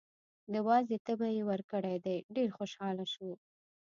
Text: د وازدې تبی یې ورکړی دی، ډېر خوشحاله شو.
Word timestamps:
د 0.53 0.55
وازدې 0.67 0.97
تبی 1.07 1.29
یې 1.37 1.43
ورکړی 1.51 1.95
دی، 2.05 2.17
ډېر 2.35 2.49
خوشحاله 2.57 3.05
شو. 3.13 3.29